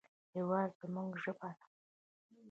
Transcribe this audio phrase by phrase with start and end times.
[0.35, 1.65] هېواد زموږ ژبه ده